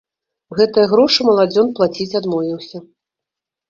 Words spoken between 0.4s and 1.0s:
Гэтыя